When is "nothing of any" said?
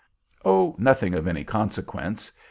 0.79-1.43